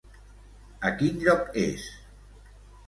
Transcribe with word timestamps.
A 0.89 0.91
quin 1.03 1.21
lloc 1.27 1.47
és? 1.67 1.89